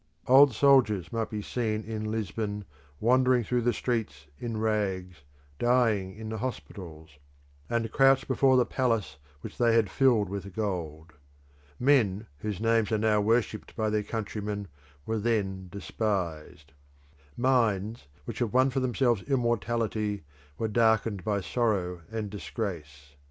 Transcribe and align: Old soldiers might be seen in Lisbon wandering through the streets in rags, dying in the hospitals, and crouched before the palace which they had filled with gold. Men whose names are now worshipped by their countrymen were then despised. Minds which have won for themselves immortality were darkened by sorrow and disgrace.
Old 0.25 0.55
soldiers 0.55 1.13
might 1.13 1.29
be 1.29 1.43
seen 1.43 1.83
in 1.83 2.09
Lisbon 2.09 2.65
wandering 2.99 3.43
through 3.43 3.61
the 3.61 3.71
streets 3.71 4.25
in 4.39 4.57
rags, 4.57 5.17
dying 5.59 6.15
in 6.15 6.29
the 6.29 6.39
hospitals, 6.39 7.19
and 7.69 7.91
crouched 7.91 8.27
before 8.27 8.57
the 8.57 8.65
palace 8.65 9.17
which 9.41 9.59
they 9.59 9.75
had 9.75 9.91
filled 9.91 10.27
with 10.27 10.55
gold. 10.55 11.13
Men 11.79 12.25
whose 12.39 12.59
names 12.59 12.91
are 12.91 12.97
now 12.97 13.21
worshipped 13.21 13.75
by 13.75 13.91
their 13.91 14.01
countrymen 14.01 14.67
were 15.05 15.19
then 15.19 15.67
despised. 15.69 16.73
Minds 17.37 18.07
which 18.25 18.39
have 18.39 18.55
won 18.55 18.71
for 18.71 18.79
themselves 18.79 19.21
immortality 19.27 20.23
were 20.57 20.67
darkened 20.67 21.23
by 21.23 21.41
sorrow 21.41 22.01
and 22.11 22.31
disgrace. 22.31 23.13